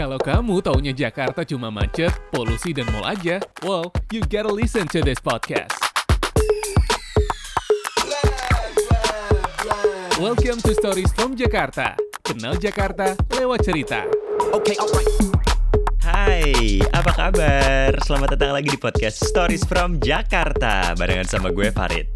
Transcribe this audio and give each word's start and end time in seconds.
Kalau 0.00 0.16
kamu 0.16 0.64
taunya 0.64 0.96
Jakarta 0.96 1.44
cuma 1.44 1.68
macet, 1.68 2.08
polusi, 2.32 2.72
dan 2.72 2.88
mall 2.88 3.04
aja, 3.04 3.36
well, 3.60 3.92
you 4.08 4.24
gotta 4.32 4.48
listen 4.48 4.88
to 4.88 5.04
this 5.04 5.20
podcast. 5.20 5.76
Welcome 10.16 10.64
to 10.64 10.72
Stories 10.72 11.12
from 11.12 11.36
Jakarta. 11.36 12.00
Kenal 12.24 12.56
Jakarta 12.56 13.12
lewat 13.28 13.60
cerita. 13.60 14.08
Okay, 14.56 14.72
alright. 14.80 15.12
Hai, 16.00 16.80
apa 16.96 17.12
kabar? 17.12 17.92
Selamat 18.00 18.40
datang 18.40 18.56
lagi 18.56 18.72
di 18.72 18.80
podcast 18.80 19.20
Stories 19.20 19.68
from 19.68 20.00
Jakarta 20.00 20.96
barengan 20.96 21.28
sama 21.28 21.52
gue 21.52 21.68
Farid. 21.68 22.08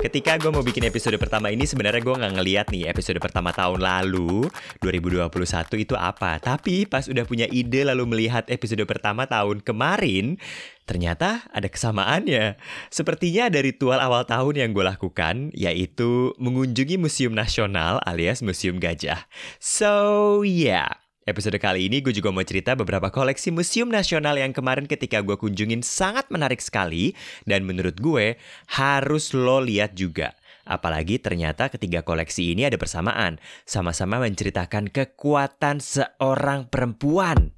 Ketika 0.00 0.40
gue 0.40 0.48
mau 0.48 0.64
bikin 0.64 0.88
episode 0.88 1.20
pertama 1.20 1.52
ini 1.52 1.68
sebenarnya 1.68 2.00
gue 2.00 2.16
nggak 2.16 2.34
ngeliat 2.40 2.66
nih 2.72 2.88
episode 2.88 3.20
pertama 3.20 3.52
tahun 3.52 3.84
lalu 3.84 4.48
2021 4.80 5.28
itu 5.76 5.92
apa. 5.92 6.40
Tapi 6.40 6.88
pas 6.88 7.04
udah 7.04 7.28
punya 7.28 7.44
ide 7.52 7.84
lalu 7.84 8.08
melihat 8.08 8.48
episode 8.48 8.80
pertama 8.88 9.28
tahun 9.28 9.60
kemarin, 9.60 10.40
ternyata 10.88 11.44
ada 11.52 11.68
kesamaannya. 11.68 12.56
Sepertinya 12.88 13.52
ada 13.52 13.60
ritual 13.60 14.00
awal 14.00 14.24
tahun 14.24 14.64
yang 14.64 14.70
gue 14.72 14.88
lakukan, 14.88 15.52
yaitu 15.52 16.32
mengunjungi 16.40 16.96
Museum 16.96 17.36
Nasional 17.36 18.00
alias 18.08 18.40
Museum 18.40 18.80
Gajah. 18.80 19.28
So, 19.60 20.40
yeah. 20.48 21.09
Episode 21.28 21.60
kali 21.60 21.84
ini 21.84 22.00
gue 22.00 22.16
juga 22.16 22.32
mau 22.32 22.40
cerita 22.40 22.72
beberapa 22.72 23.12
koleksi 23.12 23.52
museum 23.52 23.92
nasional 23.92 24.40
yang 24.40 24.56
kemarin 24.56 24.88
ketika 24.88 25.20
gue 25.20 25.36
kunjungin 25.36 25.84
sangat 25.84 26.24
menarik 26.32 26.64
sekali 26.64 27.12
dan 27.44 27.68
menurut 27.68 28.00
gue 28.00 28.40
harus 28.72 29.36
lo 29.36 29.60
lihat 29.60 29.92
juga. 29.92 30.32
Apalagi 30.64 31.20
ternyata 31.20 31.68
ketiga 31.68 32.00
koleksi 32.00 32.56
ini 32.56 32.64
ada 32.64 32.80
persamaan, 32.80 33.36
sama-sama 33.68 34.16
menceritakan 34.16 34.88
kekuatan 34.88 35.84
seorang 35.84 36.72
perempuan. 36.72 37.52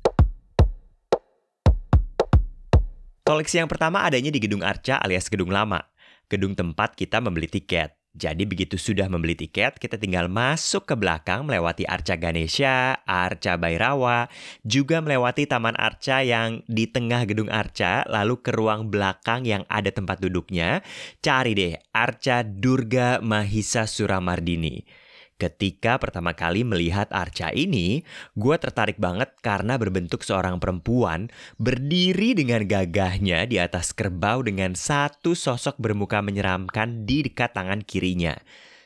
Koleksi 3.22 3.62
yang 3.62 3.70
pertama 3.70 4.02
adanya 4.02 4.34
di 4.34 4.42
Gedung 4.42 4.66
Arca 4.66 4.98
alias 4.98 5.30
Gedung 5.30 5.54
Lama, 5.54 5.86
gedung 6.26 6.58
tempat 6.58 6.98
kita 6.98 7.22
membeli 7.22 7.46
tiket. 7.46 8.01
Jadi 8.12 8.44
begitu 8.44 8.76
sudah 8.76 9.08
membeli 9.08 9.32
tiket, 9.32 9.80
kita 9.80 9.96
tinggal 9.96 10.28
masuk 10.28 10.84
ke 10.84 10.92
belakang 10.92 11.48
melewati 11.48 11.88
Arca 11.88 12.12
Ganesha, 12.20 13.00
Arca 13.08 13.56
Bairawa, 13.56 14.28
juga 14.68 15.00
melewati 15.00 15.48
Taman 15.48 15.72
Arca 15.80 16.20
yang 16.20 16.60
di 16.68 16.84
tengah 16.84 17.24
gedung 17.24 17.48
Arca, 17.48 18.04
lalu 18.04 18.36
ke 18.44 18.52
ruang 18.52 18.92
belakang 18.92 19.48
yang 19.48 19.64
ada 19.72 19.88
tempat 19.88 20.20
duduknya. 20.20 20.84
Cari 21.24 21.56
deh 21.56 21.74
Arca 21.96 22.44
Durga 22.44 23.24
Mahisa 23.24 23.88
Suramardini. 23.88 25.01
Ketika 25.42 25.98
pertama 25.98 26.38
kali 26.38 26.62
melihat 26.62 27.10
arca 27.10 27.50
ini, 27.50 28.06
gue 28.38 28.56
tertarik 28.62 29.02
banget 29.02 29.34
karena 29.42 29.74
berbentuk 29.74 30.22
seorang 30.22 30.62
perempuan 30.62 31.34
berdiri 31.58 32.38
dengan 32.38 32.62
gagahnya 32.62 33.50
di 33.50 33.58
atas 33.58 33.90
kerbau 33.90 34.46
dengan 34.46 34.78
satu 34.78 35.34
sosok 35.34 35.82
bermuka 35.82 36.22
menyeramkan 36.22 37.02
di 37.10 37.26
dekat 37.26 37.58
tangan 37.58 37.82
kirinya. 37.82 38.38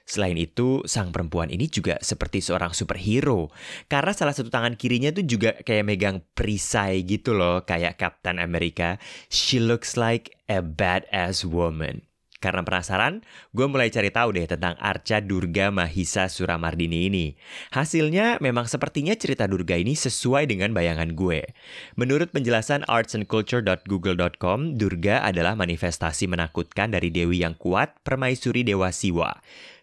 Selain 0.09 0.41
itu, 0.41 0.81
sang 0.89 1.12
perempuan 1.12 1.53
ini 1.53 1.69
juga 1.69 2.01
seperti 2.01 2.41
seorang 2.41 2.73
superhero. 2.73 3.53
Karena 3.84 4.17
salah 4.17 4.33
satu 4.33 4.49
tangan 4.49 4.81
kirinya 4.81 5.12
tuh 5.12 5.29
juga 5.29 5.61
kayak 5.61 5.84
megang 5.84 6.25
perisai 6.33 7.05
gitu 7.05 7.37
loh, 7.37 7.69
kayak 7.69 8.01
Captain 8.01 8.41
America. 8.41 8.97
She 9.29 9.61
looks 9.61 10.01
like 10.01 10.33
a 10.49 10.65
badass 10.65 11.45
woman. 11.45 12.06
Karena 12.37 12.61
penasaran, 12.61 13.25
gue 13.56 13.65
mulai 13.65 13.89
cari 13.89 14.12
tahu 14.12 14.37
deh 14.37 14.45
tentang 14.45 14.77
Arca 14.77 15.25
Durga 15.25 15.73
Mahisa 15.73 16.29
Suramardini 16.29 17.09
ini. 17.09 17.27
Hasilnya 17.73 18.37
memang 18.45 18.69
sepertinya 18.69 19.17
cerita 19.17 19.48
Durga 19.48 19.81
ini 19.81 19.97
sesuai 19.97 20.45
dengan 20.45 20.77
bayangan 20.77 21.17
gue. 21.17 21.48
Menurut 21.97 22.37
penjelasan 22.37 22.84
artsandculture.google.com, 22.84 24.77
Durga 24.77 25.25
adalah 25.25 25.56
manifestasi 25.56 26.28
menakutkan 26.28 26.93
dari 26.93 27.09
dewi 27.09 27.41
yang 27.41 27.56
kuat, 27.56 27.97
permaisuri 28.05 28.69
dewa 28.69 28.93
Siwa. 28.93 29.33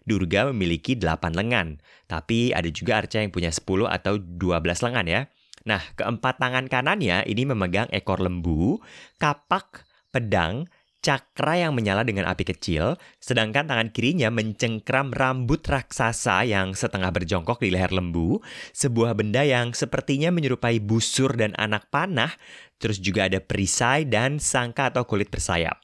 Durga 0.05 0.51
memiliki 0.51 0.99
8 0.99 1.33
lengan, 1.33 1.79
tapi 2.05 2.53
ada 2.53 2.67
juga 2.69 3.01
arca 3.01 3.23
yang 3.23 3.31
punya 3.31 3.49
10 3.49 3.87
atau 3.89 4.19
12 4.19 4.85
lengan 4.85 5.07
ya. 5.07 5.21
Nah, 5.63 5.79
keempat 5.95 6.43
tangan 6.43 6.67
kanannya 6.67 7.23
ini 7.23 7.47
memegang 7.47 7.87
ekor 7.89 8.19
lembu, 8.19 8.83
kapak, 9.15 9.87
pedang, 10.11 10.67
cakra 11.03 11.59
yang 11.67 11.75
menyala 11.75 12.07
dengan 12.07 12.23
api 12.25 12.47
kecil, 12.47 12.95
sedangkan 13.19 13.67
tangan 13.67 13.91
kirinya 13.91 14.31
mencengkram 14.31 15.11
rambut 15.11 15.59
raksasa 15.59 16.47
yang 16.47 16.71
setengah 16.71 17.11
berjongkok 17.11 17.59
di 17.59 17.69
leher 17.75 17.91
lembu, 17.91 18.39
sebuah 18.71 19.13
benda 19.13 19.43
yang 19.43 19.75
sepertinya 19.75 20.31
menyerupai 20.31 20.79
busur 20.79 21.35
dan 21.35 21.51
anak 21.59 21.91
panah, 21.91 22.31
terus 22.79 23.03
juga 23.03 23.27
ada 23.27 23.43
perisai 23.43 24.07
dan 24.07 24.39
sangka 24.39 24.95
atau 24.95 25.03
kulit 25.03 25.27
bersayap. 25.27 25.83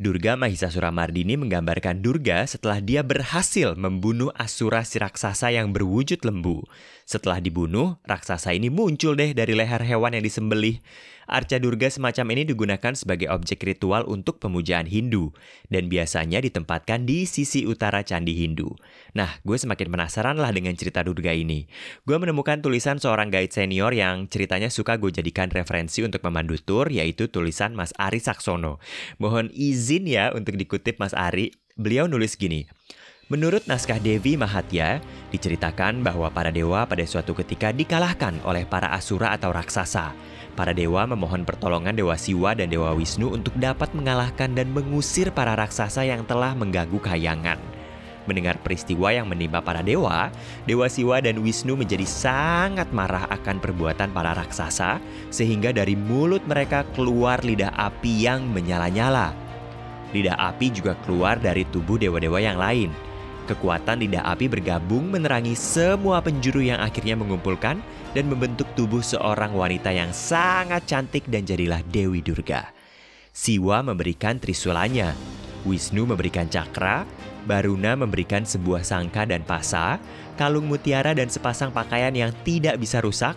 Durga 0.00 0.40
Mahisa 0.40 0.72
Suramardini 0.72 1.36
menggambarkan 1.36 2.00
Durga 2.00 2.48
setelah 2.48 2.80
dia 2.80 3.04
berhasil 3.04 3.76
membunuh 3.76 4.32
Asura 4.32 4.88
si 4.88 4.96
raksasa 4.96 5.52
yang 5.52 5.76
berwujud 5.76 6.24
lembu. 6.24 6.64
Setelah 7.04 7.44
dibunuh, 7.44 8.00
raksasa 8.08 8.56
ini 8.56 8.72
muncul 8.72 9.12
deh 9.12 9.36
dari 9.36 9.52
leher 9.52 9.84
hewan 9.84 10.16
yang 10.16 10.24
disembelih. 10.24 10.80
Arca 11.28 11.60
Durga 11.60 11.86
semacam 11.92 12.34
ini 12.34 12.42
digunakan 12.48 12.92
sebagai 12.96 13.30
objek 13.30 13.62
ritual 13.62 14.04
untuk 14.08 14.42
pemujaan 14.42 14.88
Hindu 14.88 15.30
dan 15.70 15.86
biasanya 15.86 16.42
ditempatkan 16.42 17.06
di 17.06 17.28
sisi 17.28 17.62
utara 17.68 18.02
candi 18.02 18.32
Hindu. 18.36 18.74
Nah, 19.14 19.38
gue 19.46 19.54
semakin 19.54 19.92
penasaran 19.92 20.36
lah 20.40 20.50
dengan 20.50 20.74
cerita 20.74 21.04
Durga 21.04 21.30
ini. 21.30 21.68
Gue 22.04 22.18
menemukan 22.18 22.58
tulisan 22.58 22.98
seorang 22.98 23.30
guide 23.30 23.54
senior 23.54 23.94
yang 23.94 24.26
ceritanya 24.26 24.66
suka 24.72 24.98
gue 24.98 25.14
jadikan 25.14 25.46
referensi 25.48 26.02
untuk 26.02 26.20
memandu 26.26 26.58
tur, 26.58 26.90
yaitu 26.90 27.30
tulisan 27.30 27.72
Mas 27.76 27.94
Ari 27.96 28.18
Saksono. 28.18 28.82
Mohon 29.22 29.48
izin 29.54 29.81
ya 29.88 30.30
untuk 30.30 30.54
dikutip 30.54 31.02
Mas 31.02 31.16
Ari. 31.16 31.50
Beliau 31.74 32.04
nulis 32.04 32.36
gini, 32.36 32.68
Menurut 33.32 33.64
naskah 33.64 33.96
Devi 33.96 34.36
Mahatya, 34.36 35.00
diceritakan 35.32 36.04
bahwa 36.04 36.28
para 36.28 36.52
dewa 36.52 36.84
pada 36.84 37.00
suatu 37.08 37.32
ketika 37.32 37.72
dikalahkan 37.72 38.36
oleh 38.44 38.68
para 38.68 38.92
asura 38.92 39.32
atau 39.32 39.48
raksasa. 39.48 40.12
Para 40.52 40.76
dewa 40.76 41.08
memohon 41.08 41.48
pertolongan 41.48 41.96
Dewa 41.96 42.12
Siwa 42.20 42.52
dan 42.52 42.68
Dewa 42.68 42.92
Wisnu 42.92 43.32
untuk 43.32 43.56
dapat 43.56 43.88
mengalahkan 43.96 44.52
dan 44.52 44.68
mengusir 44.76 45.32
para 45.32 45.56
raksasa 45.56 46.04
yang 46.04 46.28
telah 46.28 46.52
mengganggu 46.52 47.00
kayangan. 47.00 47.56
Mendengar 48.28 48.60
peristiwa 48.60 49.08
yang 49.10 49.26
menimpa 49.32 49.64
para 49.64 49.80
dewa, 49.80 50.28
Dewa 50.68 50.92
Siwa 50.92 51.24
dan 51.24 51.40
Wisnu 51.40 51.72
menjadi 51.72 52.04
sangat 52.04 52.92
marah 52.92 53.24
akan 53.32 53.64
perbuatan 53.64 54.12
para 54.12 54.36
raksasa, 54.36 55.00
sehingga 55.32 55.72
dari 55.72 55.96
mulut 55.96 56.44
mereka 56.44 56.84
keluar 56.92 57.40
lidah 57.40 57.72
api 57.72 58.28
yang 58.28 58.44
menyala-nyala. 58.52 59.51
Lidah 60.12 60.36
api 60.36 60.68
juga 60.72 60.92
keluar 61.04 61.40
dari 61.40 61.64
tubuh 61.68 61.96
dewa-dewa 61.96 62.38
yang 62.40 62.60
lain. 62.60 62.92
Kekuatan 63.42 63.98
lidah 64.06 64.22
api 64.22 64.46
bergabung 64.46 65.10
menerangi 65.10 65.58
semua 65.58 66.22
penjuru 66.22 66.62
yang 66.62 66.78
akhirnya 66.78 67.18
mengumpulkan 67.18 67.82
dan 68.14 68.24
membentuk 68.30 68.70
tubuh 68.78 69.02
seorang 69.02 69.50
wanita 69.50 69.90
yang 69.90 70.14
sangat 70.14 70.86
cantik 70.86 71.26
dan 71.26 71.42
jadilah 71.42 71.82
Dewi 71.90 72.22
Durga. 72.22 72.70
Siwa 73.32 73.82
memberikan 73.82 74.38
trisulanya, 74.38 75.16
Wisnu 75.64 76.06
memberikan 76.06 76.46
cakra, 76.46 77.08
Baruna 77.42 77.98
memberikan 77.98 78.46
sebuah 78.46 78.86
sangka 78.86 79.26
dan 79.26 79.42
pasa, 79.42 79.98
kalung 80.38 80.70
mutiara 80.70 81.10
dan 81.10 81.26
sepasang 81.26 81.74
pakaian 81.74 82.14
yang 82.14 82.30
tidak 82.46 82.78
bisa 82.78 83.02
rusak, 83.02 83.34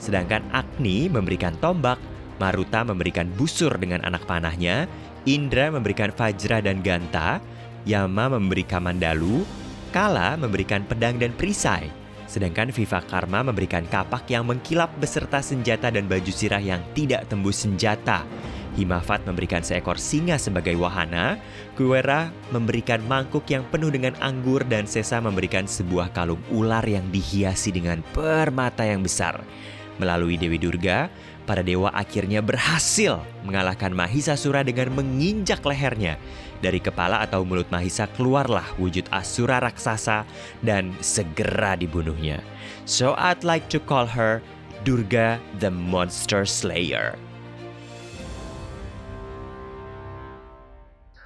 sedangkan 0.00 0.40
Agni 0.54 1.12
memberikan 1.12 1.52
tombak, 1.60 2.00
Maruta 2.40 2.82
memberikan 2.82 3.28
busur 3.36 3.76
dengan 3.76 4.00
anak 4.02 4.24
panahnya, 4.24 4.88
Indra 5.22 5.70
memberikan 5.70 6.10
Fajra 6.10 6.58
dan 6.58 6.82
Ganta, 6.82 7.38
Yama 7.86 8.26
memberi 8.26 8.66
Kamandalu, 8.66 9.46
Kala 9.94 10.34
memberikan 10.34 10.82
pedang 10.82 11.20
dan 11.20 11.30
perisai, 11.36 11.86
sedangkan 12.26 12.74
Viva 12.74 12.98
Karma 13.04 13.44
memberikan 13.46 13.86
kapak 13.86 14.26
yang 14.32 14.48
mengkilap 14.48 14.90
beserta 14.98 15.38
senjata 15.38 15.92
dan 15.92 16.08
baju 16.10 16.32
sirah 16.32 16.58
yang 16.58 16.82
tidak 16.96 17.28
tembus 17.30 17.62
senjata. 17.62 18.26
Himafat 18.72 19.28
memberikan 19.28 19.60
seekor 19.60 20.00
singa 20.00 20.40
sebagai 20.40 20.72
wahana, 20.80 21.36
Kuwera 21.76 22.32
memberikan 22.48 23.04
mangkuk 23.04 23.44
yang 23.52 23.68
penuh 23.68 23.92
dengan 23.92 24.16
anggur 24.24 24.64
dan 24.64 24.88
Sesa 24.88 25.20
memberikan 25.20 25.68
sebuah 25.68 26.10
kalung 26.16 26.40
ular 26.48 26.82
yang 26.88 27.04
dihiasi 27.12 27.68
dengan 27.68 28.00
permata 28.16 28.82
yang 28.82 29.04
besar. 29.04 29.44
Melalui 30.00 30.40
Dewi 30.40 30.56
Durga, 30.56 31.12
para 31.44 31.60
dewa 31.60 31.90
akhirnya 31.90 32.38
berhasil 32.40 33.22
mengalahkan 33.42 33.90
Mahisasura 33.90 34.62
dengan 34.62 34.94
menginjak 34.94 35.62
lehernya. 35.66 36.16
Dari 36.62 36.78
kepala 36.78 37.18
atau 37.26 37.42
mulut 37.42 37.66
Mahisa 37.74 38.06
keluarlah 38.14 38.64
wujud 38.78 39.10
Asura 39.10 39.58
raksasa 39.58 40.22
dan 40.62 40.94
segera 41.02 41.74
dibunuhnya. 41.74 42.38
So 42.86 43.18
I'd 43.18 43.42
like 43.42 43.66
to 43.74 43.82
call 43.82 44.06
her 44.06 44.38
Durga 44.86 45.42
the 45.58 45.70
Monster 45.70 46.46
Slayer. 46.46 47.18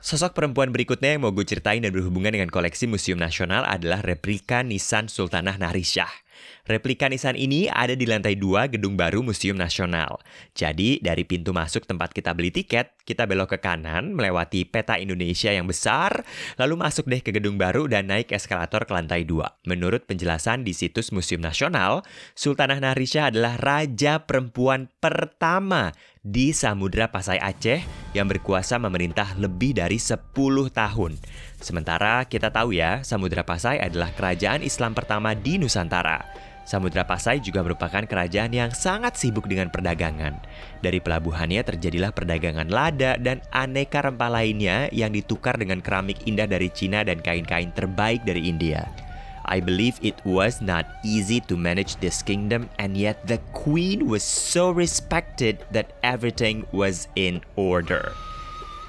Sosok 0.07 0.39
perempuan 0.39 0.71
berikutnya 0.71 1.19
yang 1.19 1.27
mau 1.27 1.35
gue 1.35 1.43
ceritain 1.43 1.83
dan 1.83 1.91
berhubungan 1.91 2.31
dengan 2.31 2.47
koleksi 2.47 2.87
Museum 2.87 3.19
Nasional 3.19 3.67
adalah 3.67 4.07
replika 4.07 4.63
Nisan 4.63 5.11
Sultanah 5.11 5.59
Narishah. 5.59 6.26
Replika 6.67 7.07
nisan 7.07 7.39
ini 7.39 7.71
ada 7.71 7.95
di 7.95 8.05
lantai 8.05 8.35
2 8.35 8.75
Gedung 8.75 8.99
Baru 8.99 9.23
Museum 9.23 9.55
Nasional. 9.55 10.19
Jadi, 10.53 10.99
dari 10.99 11.23
pintu 11.23 11.55
masuk 11.55 11.87
tempat 11.87 12.11
kita 12.11 12.35
beli 12.35 12.51
tiket, 12.51 12.99
kita 13.07 13.23
belok 13.25 13.55
ke 13.55 13.59
kanan, 13.63 14.13
melewati 14.19 14.67
peta 14.67 14.99
Indonesia 14.99 15.55
yang 15.55 15.71
besar, 15.71 16.27
lalu 16.59 16.75
masuk 16.75 17.07
deh 17.07 17.23
ke 17.23 17.31
Gedung 17.31 17.55
Baru 17.55 17.87
dan 17.87 18.11
naik 18.11 18.35
eskalator 18.35 18.83
ke 18.83 18.93
lantai 18.93 19.23
2. 19.23 19.69
Menurut 19.71 20.11
penjelasan 20.11 20.67
di 20.67 20.75
situs 20.75 21.15
Museum 21.15 21.39
Nasional, 21.39 22.03
Sultanah 22.35 22.83
Narisha 22.83 23.31
adalah 23.31 23.55
raja 23.61 24.27
perempuan 24.27 24.91
pertama 24.99 25.95
di 26.27 26.51
Samudra 26.51 27.07
Pasai 27.07 27.39
Aceh 27.39 27.87
yang 28.11 28.27
berkuasa 28.27 28.83
memerintah 28.83 29.39
lebih 29.39 29.79
dari 29.79 29.95
10 29.95 30.35
tahun. 30.75 31.15
Sementara 31.63 32.27
kita 32.27 32.51
tahu 32.51 32.75
ya, 32.75 33.07
Samudra 33.07 33.47
Pasai 33.47 33.79
adalah 33.79 34.11
kerajaan 34.11 34.67
Islam 34.67 34.91
pertama 34.91 35.39
di 35.39 35.63
Nusantara. 35.63 36.27
Samudra 36.67 37.07
Pasai 37.07 37.39
juga 37.39 37.63
merupakan 37.63 38.03
kerajaan 38.03 38.51
yang 38.51 38.75
sangat 38.75 39.15
sibuk 39.15 39.47
dengan 39.47 39.71
perdagangan. 39.71 40.35
Dari 40.83 40.99
pelabuhannya 40.99 41.63
terjadilah 41.63 42.11
perdagangan 42.11 42.67
lada 42.75 43.15
dan 43.23 43.39
aneka 43.55 44.03
rempah 44.03 44.27
lainnya 44.27 44.91
yang 44.91 45.15
ditukar 45.15 45.55
dengan 45.55 45.79
keramik 45.79 46.27
indah 46.27 46.51
dari 46.51 46.67
Cina 46.75 47.07
dan 47.07 47.23
kain-kain 47.23 47.71
terbaik 47.71 48.27
dari 48.27 48.51
India. 48.51 49.06
I 49.47 49.63
believe 49.63 50.03
it 50.03 50.19
was 50.27 50.59
not 50.59 50.87
easy 51.07 51.39
to 51.47 51.55
manage 51.55 51.97
this 52.03 52.21
kingdom, 52.21 52.67
and 52.83 52.99
yet 52.99 53.23
the 53.31 53.39
queen 53.55 54.11
was 54.11 54.27
so 54.27 54.75
respected 54.75 55.63
that 55.71 55.95
everything 56.03 56.67
was 56.75 57.07
in 57.15 57.47
order. 57.55 58.11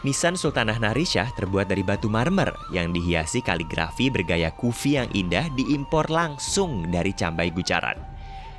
Nisan 0.06 0.38
Sultanah 0.38 0.78
Narisha 0.78 1.30
terbuat 1.38 1.70
dari 1.74 1.82
batu 1.82 2.10
marmer 2.10 2.54
yang 2.70 2.94
dihiasi 2.94 3.42
kaligrafi 3.42 4.14
bergaya 4.14 4.54
kufi 4.54 4.98
yang 4.98 5.10
indah 5.14 5.50
diimpor 5.58 6.06
langsung 6.10 6.90
dari 6.90 7.14
Cambai 7.14 7.50
Gujarat. 7.50 8.17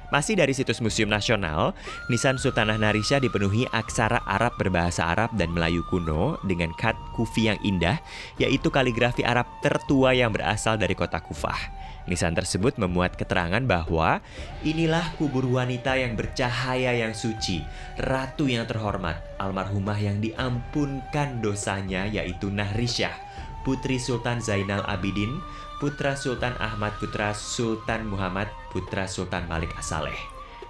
Masih 0.08 0.40
dari 0.40 0.56
situs 0.56 0.80
Museum 0.80 1.12
Nasional, 1.12 1.76
Nisan 2.08 2.40
Sultanah 2.40 2.80
Narisha 2.80 3.20
dipenuhi 3.20 3.68
aksara 3.68 4.24
Arab 4.24 4.56
berbahasa 4.56 5.04
Arab 5.04 5.36
dan 5.36 5.52
Melayu 5.52 5.84
kuno 5.92 6.40
dengan 6.48 6.72
kat 6.72 6.96
kufi 7.12 7.52
yang 7.52 7.60
indah, 7.60 8.00
yaitu 8.40 8.72
kaligrafi 8.72 9.20
Arab 9.20 9.44
tertua 9.60 10.16
yang 10.16 10.32
berasal 10.32 10.80
dari 10.80 10.96
kota 10.96 11.20
Kufah. 11.20 11.76
Nisan 12.08 12.32
tersebut 12.32 12.80
memuat 12.80 13.20
keterangan 13.20 13.60
bahwa 13.60 14.24
inilah 14.64 15.12
kubur 15.20 15.44
wanita 15.44 16.00
yang 16.00 16.16
bercahaya 16.16 16.96
yang 16.96 17.12
suci, 17.12 17.60
ratu 18.00 18.48
yang 18.48 18.64
terhormat, 18.64 19.20
almarhumah 19.36 20.00
yang 20.00 20.24
diampunkan 20.24 21.44
dosanya 21.44 22.08
yaitu 22.08 22.48
Nahrisyah, 22.48 23.12
putri 23.60 24.00
Sultan 24.00 24.40
Zainal 24.40 24.80
Abidin, 24.88 25.36
putra 25.78 26.18
Sultan 26.18 26.58
Ahmad, 26.58 26.98
putra 26.98 27.30
Sultan 27.30 28.10
Muhammad, 28.10 28.50
putra 28.74 29.06
Sultan 29.06 29.46
Malik 29.46 29.70
Asaleh. 29.78 30.18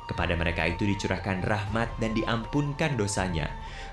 Kepada 0.08 0.36
mereka 0.36 0.64
itu 0.68 0.88
dicurahkan 0.88 1.44
rahmat 1.44 1.88
dan 2.00 2.16
diampunkan 2.16 2.96
dosanya. 2.96 3.48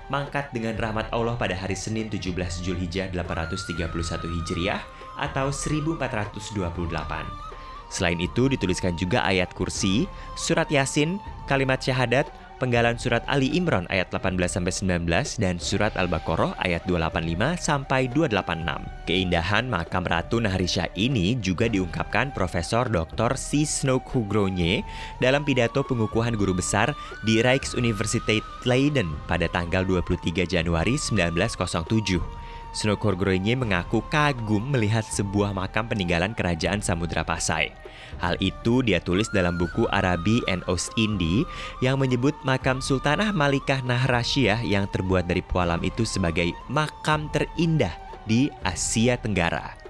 Mangkat 0.08 0.52
dengan 0.52 0.76
rahmat 0.76 1.12
Allah 1.12 1.36
pada 1.36 1.56
hari 1.56 1.76
Senin 1.76 2.08
17 2.08 2.32
Julhijjah 2.64 3.12
831 3.12 4.24
Hijriah 4.24 4.80
atau 5.20 5.52
1428. 5.52 7.45
Selain 7.88 8.18
itu 8.18 8.50
dituliskan 8.50 8.98
juga 8.98 9.22
ayat 9.22 9.54
kursi, 9.54 10.10
surat 10.34 10.66
Yasin, 10.68 11.22
kalimat 11.46 11.78
syahadat, 11.78 12.26
penggalan 12.56 12.96
surat 12.96 13.22
Ali 13.28 13.52
Imran 13.52 13.84
ayat 13.92 14.08
18-19 14.10 15.06
dan 15.38 15.60
surat 15.60 15.92
Al-Baqarah 15.94 16.56
ayat 16.64 16.84
285 16.88 17.60
sampai 17.60 18.08
286. 18.10 19.06
Keindahan 19.06 19.64
makam 19.68 20.04
Ratu 20.04 20.40
Naharisha 20.40 20.88
ini 20.96 21.36
juga 21.38 21.68
diungkapkan 21.68 22.32
Profesor 22.32 22.88
Dr. 22.88 23.36
Sisno 23.36 24.00
Kugronye 24.00 24.82
dalam 25.20 25.44
pidato 25.44 25.84
pengukuhan 25.84 26.34
guru 26.34 26.56
besar 26.56 26.96
di 27.22 27.44
Rijksuniversiteit 27.44 28.42
Leiden 28.64 29.14
pada 29.28 29.46
tanggal 29.52 29.84
23 29.84 30.48
Januari 30.48 30.96
1907. 30.96 32.46
Snokor 32.76 33.16
Groenye 33.16 33.56
mengaku 33.56 34.04
kagum 34.12 34.68
melihat 34.68 35.00
sebuah 35.00 35.56
makam 35.56 35.88
peninggalan 35.88 36.36
kerajaan 36.36 36.84
Samudra 36.84 37.24
Pasai. 37.24 37.72
Hal 38.20 38.36
itu 38.44 38.84
dia 38.84 39.00
tulis 39.00 39.32
dalam 39.32 39.56
buku 39.56 39.88
Arabi 39.88 40.44
and 40.44 40.60
Ost 40.68 40.92
Indi 41.00 41.40
yang 41.80 41.96
menyebut 41.96 42.36
makam 42.44 42.84
Sultanah 42.84 43.32
Malikah 43.32 43.80
Nahrashiah 43.80 44.60
yang 44.60 44.84
terbuat 44.92 45.24
dari 45.24 45.40
pualam 45.40 45.80
itu 45.80 46.04
sebagai 46.04 46.52
makam 46.68 47.32
terindah 47.32 47.96
di 48.28 48.52
Asia 48.60 49.16
Tenggara. 49.16 49.85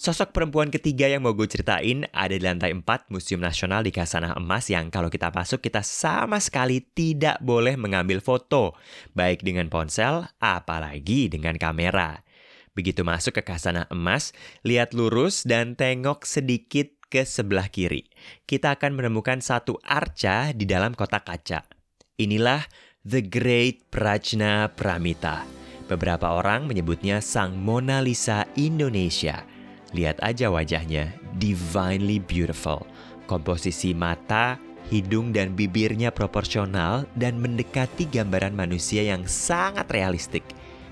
Sosok 0.00 0.32
perempuan 0.32 0.72
ketiga 0.72 1.12
yang 1.12 1.28
mau 1.28 1.36
gue 1.36 1.44
ceritain 1.44 2.08
ada 2.16 2.32
di 2.32 2.40
lantai 2.40 2.72
4 2.72 3.12
Museum 3.12 3.36
Nasional 3.36 3.84
di 3.84 3.92
Kasanah 3.92 4.32
Emas 4.32 4.72
yang 4.72 4.88
kalau 4.88 5.12
kita 5.12 5.28
masuk 5.28 5.60
kita 5.60 5.84
sama 5.84 6.40
sekali 6.40 6.80
tidak 6.80 7.36
boleh 7.44 7.76
mengambil 7.76 8.24
foto, 8.24 8.72
baik 9.12 9.44
dengan 9.44 9.68
ponsel 9.68 10.24
apalagi 10.40 11.28
dengan 11.28 11.60
kamera. 11.60 12.24
Begitu 12.72 13.04
masuk 13.04 13.36
ke 13.36 13.42
Kasanah 13.44 13.92
Emas, 13.92 14.32
lihat 14.64 14.96
lurus 14.96 15.44
dan 15.44 15.76
tengok 15.76 16.24
sedikit 16.24 16.88
ke 17.12 17.28
sebelah 17.28 17.68
kiri. 17.68 18.08
Kita 18.48 18.80
akan 18.80 18.96
menemukan 18.96 19.44
satu 19.44 19.76
arca 19.84 20.56
di 20.56 20.64
dalam 20.64 20.96
kotak 20.96 21.28
kaca. 21.28 21.68
Inilah 22.16 22.64
The 23.04 23.20
Great 23.20 23.92
Prajna 23.92 24.72
Pramita. 24.72 25.44
Beberapa 25.92 26.32
orang 26.40 26.64
menyebutnya 26.64 27.20
Sang 27.20 27.52
Mona 27.52 28.00
Lisa 28.00 28.48
Indonesia– 28.56 29.44
Lihat 29.90 30.22
aja 30.22 30.50
wajahnya, 30.50 31.10
divinely 31.42 32.22
beautiful. 32.22 32.86
Komposisi 33.26 33.90
mata, 33.90 34.58
hidung 34.90 35.30
dan 35.34 35.54
bibirnya 35.54 36.14
proporsional 36.14 37.06
dan 37.18 37.38
mendekati 37.38 38.06
gambaran 38.10 38.54
manusia 38.54 39.02
yang 39.06 39.26
sangat 39.26 39.86
realistik. 39.90 40.42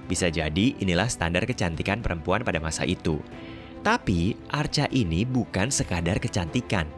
Bisa 0.06 0.33
jadi 0.33 0.75
inilah 0.79 1.06
standar 1.06 1.45
kecantikan 1.45 2.00
perempuan 2.00 2.43
pada 2.43 2.59
masa 2.59 2.83
itu. 2.89 3.21
Tapi 3.87 4.35
arca 4.50 4.91
ini 4.91 5.23
bukan 5.23 5.71
sekadar 5.71 6.19
kecantikan. 6.19 6.89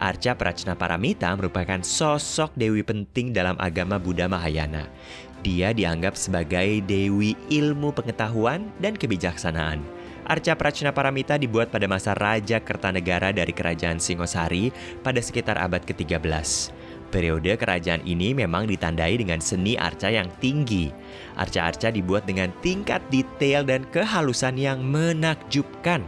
Arca 0.00 0.34
Prachna 0.34 0.74
Paramita 0.74 1.30
merupakan 1.36 1.78
sosok 1.84 2.56
dewi 2.56 2.82
penting 2.82 3.30
dalam 3.30 3.54
agama 3.60 4.00
Buddha 4.00 4.26
Mahayana. 4.26 4.88
Dia 5.42 5.74
dianggap 5.74 6.14
sebagai 6.14 6.80
dewi 6.86 7.34
ilmu 7.50 7.90
pengetahuan 7.92 8.70
dan 8.78 8.94
kebijaksanaan. 8.94 9.82
Arca 10.32 10.56
Prachna 10.56 10.96
Paramita 10.96 11.36
dibuat 11.36 11.68
pada 11.68 11.84
masa 11.84 12.16
Raja 12.16 12.56
Kertanegara 12.56 13.36
dari 13.36 13.52
Kerajaan 13.52 14.00
Singosari 14.00 14.72
pada 15.04 15.20
sekitar 15.20 15.60
abad 15.60 15.84
ke-13. 15.84 16.72
Periode 17.12 17.60
kerajaan 17.60 18.00
ini 18.08 18.32
memang 18.32 18.64
ditandai 18.64 19.20
dengan 19.20 19.36
seni 19.44 19.76
arca 19.76 20.08
yang 20.08 20.32
tinggi. 20.40 20.88
Arca-arca 21.36 21.92
dibuat 21.92 22.24
dengan 22.24 22.48
tingkat 22.64 23.04
detail 23.12 23.68
dan 23.68 23.84
kehalusan 23.92 24.56
yang 24.56 24.80
menakjubkan. 24.80 26.00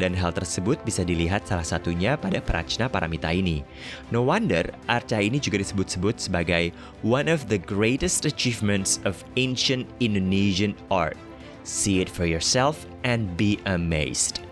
Dan 0.00 0.16
hal 0.16 0.32
tersebut 0.32 0.80
bisa 0.80 1.04
dilihat 1.04 1.44
salah 1.44 1.68
satunya 1.68 2.16
pada 2.16 2.40
Prachna 2.40 2.88
Paramita 2.88 3.28
ini. 3.28 3.60
No 4.08 4.24
wonder, 4.24 4.72
arca 4.88 5.20
ini 5.20 5.36
juga 5.36 5.60
disebut-sebut 5.60 6.16
sebagai 6.16 6.72
one 7.04 7.28
of 7.28 7.52
the 7.52 7.60
greatest 7.60 8.24
achievements 8.24 9.04
of 9.04 9.20
ancient 9.36 9.84
Indonesian 10.00 10.72
art. 10.88 11.20
See 11.66 11.98
it 11.98 12.06
for 12.06 12.30
yourself 12.30 12.86
and 13.02 13.34
be 13.34 13.58
amazed. 13.66 14.46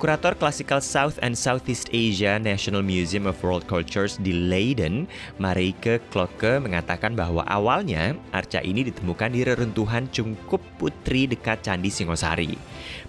Kurator 0.00 0.32
Classical 0.36 0.80
South 0.80 1.20
and 1.20 1.36
Southeast 1.36 1.92
Asia 1.92 2.40
National 2.40 2.80
Museum 2.80 3.28
of 3.28 3.36
World 3.44 3.68
Cultures 3.68 4.16
di 4.16 4.32
Leiden, 4.32 5.04
Marike 5.36 6.00
Kloke 6.08 6.60
mengatakan 6.60 7.12
bahwa 7.12 7.44
awalnya 7.44 8.16
arca 8.32 8.64
ini 8.64 8.84
ditemukan 8.84 9.32
di 9.32 9.44
reruntuhan 9.44 10.08
Cungkup 10.08 10.60
Putri 10.80 11.28
dekat 11.28 11.64
Candi 11.64 11.92
Singosari. 11.92 12.56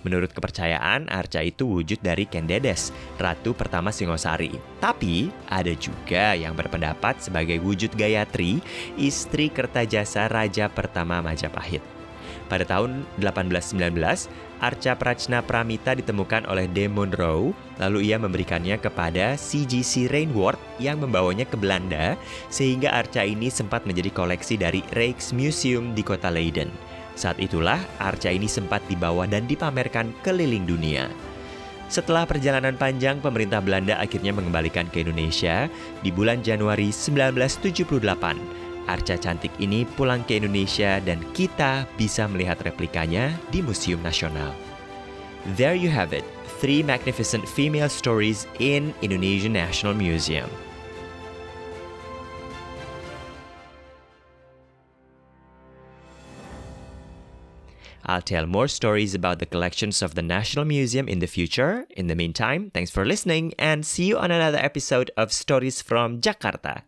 Menurut 0.03 0.35
kepercayaan, 0.35 1.07
arca 1.07 1.39
itu 1.41 1.67
wujud 1.79 2.03
dari 2.03 2.27
Kendedes, 2.27 2.91
ratu 3.17 3.55
pertama 3.55 3.89
Singosari. 3.89 4.51
Tapi 4.83 5.31
ada 5.47 5.71
juga 5.79 6.35
yang 6.35 6.53
berpendapat 6.53 7.23
sebagai 7.23 7.59
wujud 7.63 7.95
Gayatri, 7.95 8.59
istri 8.99 9.47
Kertajasa 9.47 10.27
Raja 10.27 10.67
pertama 10.67 11.23
Majapahit. 11.23 11.94
Pada 12.45 12.61
tahun 12.61 13.09
1819, 13.17 13.97
arca 14.61 14.91
Prachna 14.93 15.41
Pramita 15.41 15.97
ditemukan 15.97 16.45
oleh 16.45 16.69
De 16.69 16.85
Monroe, 16.85 17.57
lalu 17.81 18.13
ia 18.13 18.21
memberikannya 18.21 18.77
kepada 18.77 19.33
CGC 19.33 20.13
Rainward 20.13 20.61
yang 20.77 21.01
membawanya 21.01 21.49
ke 21.49 21.57
Belanda, 21.57 22.13
sehingga 22.53 22.93
arca 22.93 23.25
ini 23.25 23.49
sempat 23.49 23.89
menjadi 23.89 24.13
koleksi 24.13 24.61
dari 24.61 24.85
Rijksmuseum 24.93 25.97
di 25.97 26.05
kota 26.05 26.29
Leiden. 26.29 26.69
Saat 27.17 27.41
itulah 27.41 27.79
arca 27.97 28.29
ini 28.29 28.45
sempat 28.45 28.83
dibawa 28.85 29.25
dan 29.25 29.49
dipamerkan 29.49 30.13
keliling 30.21 30.67
dunia. 30.67 31.09
Setelah 31.85 32.25
perjalanan 32.25 32.73
panjang, 32.75 33.21
pemerintah 33.21 33.61
Belanda 33.61 34.01
akhirnya 34.01 34.33
mengembalikan 34.33 34.89
ke 34.89 35.05
Indonesia 35.05 35.69
di 36.01 36.09
bulan 36.09 36.41
Januari 36.41 36.89
1978. 36.89 38.64
Arca 38.85 39.17
cantik 39.17 39.51
ini 39.57 39.85
pulang 39.97 40.21
ke 40.25 40.37
Indonesia 40.37 41.01
dan 41.01 41.21
kita 41.33 41.89
bisa 41.97 42.29
melihat 42.29 42.61
replikanya 42.61 43.33
di 43.49 43.61
Museum 43.65 44.01
Nasional. 44.05 44.53
There 45.57 45.77
you 45.77 45.93
have 45.93 46.13
it, 46.13 46.25
three 46.57 46.81
magnificent 46.81 47.45
female 47.45 47.89
stories 47.89 48.49
in 48.57 48.93
Indonesian 49.05 49.53
National 49.53 49.93
Museum. 49.93 50.49
I'll 58.07 58.21
tell 58.21 58.45
more 58.45 58.67
stories 58.67 59.15
about 59.15 59.39
the 59.39 59.47
collections 59.47 60.03
of 60.03 60.13
the 60.13 60.21
National 60.21 60.63
Museum 60.63 61.07
in 61.09 61.19
the 61.19 61.27
future. 61.27 61.87
In 61.97 62.05
the 62.05 62.15
meantime, 62.15 62.69
thanks 62.71 62.91
for 62.91 63.03
listening 63.03 63.53
and 63.57 63.83
see 63.83 64.05
you 64.05 64.19
on 64.19 64.29
another 64.29 64.59
episode 64.59 65.09
of 65.17 65.33
Stories 65.33 65.81
from 65.81 66.21
Jakarta. 66.21 66.83